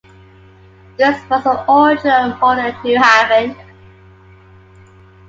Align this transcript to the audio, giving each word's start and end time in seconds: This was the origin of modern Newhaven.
This 0.97 1.23
was 1.29 1.43
the 1.43 1.63
origin 1.67 2.07
of 2.09 2.39
modern 2.39 2.71
Newhaven. 2.81 3.55